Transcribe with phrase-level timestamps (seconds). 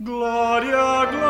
[0.00, 1.27] Glória, glória,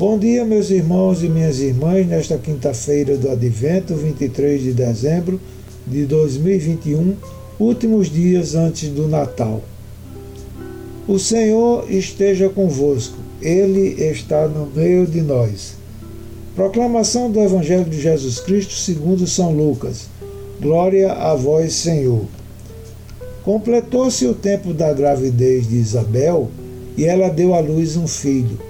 [0.00, 5.38] Bom dia, meus irmãos e minhas irmãs, nesta quinta-feira do Advento, 23 de dezembro
[5.86, 7.16] de 2021,
[7.58, 9.62] últimos dias antes do Natal.
[11.06, 15.74] O Senhor esteja convosco, Ele está no meio de nós.
[16.56, 20.08] Proclamação do Evangelho de Jesus Cristo segundo São Lucas.
[20.62, 22.24] Glória a vós, Senhor.
[23.44, 26.48] Completou-se o tempo da gravidez de Isabel
[26.96, 28.69] e ela deu à luz um filho.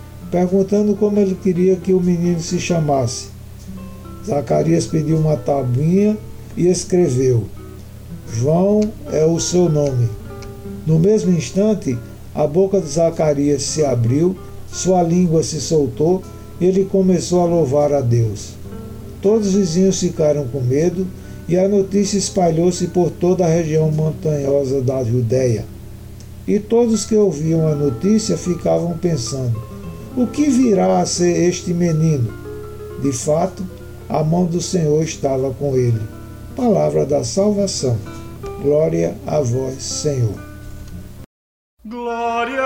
[0.31, 3.27] perguntando como ele queria que o menino se chamasse.
[4.25, 6.17] Zacarias pediu uma tabuinha
[6.55, 7.43] e escreveu:
[8.33, 10.09] João é o seu nome.
[10.87, 11.97] No mesmo instante,
[12.33, 14.35] a boca de Zacarias se abriu,
[14.71, 16.23] sua língua se soltou
[16.59, 18.53] e ele começou a louvar a Deus.
[19.21, 21.05] Todos os vizinhos ficaram com medo
[21.47, 25.65] e a notícia espalhou-se por toda a região montanhosa da Judéia.
[26.47, 29.61] E todos que ouviam a notícia ficavam pensando:
[30.15, 32.33] o que virá a ser este menino?
[33.01, 33.63] De fato,
[34.09, 36.01] a mão do Senhor estava com ele.
[36.55, 37.97] Palavra da salvação.
[38.61, 40.39] Glória a vós, Senhor.
[41.85, 42.61] Glória